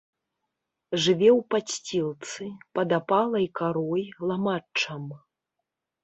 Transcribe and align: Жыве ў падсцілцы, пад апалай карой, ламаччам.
Жыве 1.01 1.27
ў 1.39 1.49
падсцілцы, 1.55 2.47
пад 2.79 2.95
апалай 2.99 3.45
карой, 3.59 4.05
ламаччам. 4.31 5.05